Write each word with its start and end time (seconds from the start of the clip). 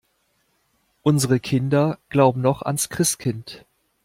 Unsere 1.03 1.39
Kinder 1.39 1.99
glauben 2.09 2.41
noch 2.41 2.63
ans 2.63 2.89
Christkind. 2.89 3.67